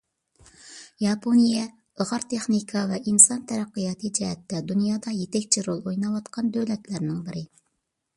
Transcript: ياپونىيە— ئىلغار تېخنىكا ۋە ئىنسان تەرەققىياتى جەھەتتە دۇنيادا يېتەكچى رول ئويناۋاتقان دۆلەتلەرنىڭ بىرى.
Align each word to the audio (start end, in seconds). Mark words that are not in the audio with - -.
ياپونىيە— 1.01 1.65
ئىلغار 1.99 2.23
تېخنىكا 2.31 2.81
ۋە 2.91 2.97
ئىنسان 3.11 3.43
تەرەققىياتى 3.51 4.11
جەھەتتە 4.19 4.63
دۇنيادا 4.73 5.13
يېتەكچى 5.19 5.65
رول 5.69 5.85
ئويناۋاتقان 5.91 6.51
دۆلەتلەرنىڭ 6.57 7.21
بىرى. 7.29 7.45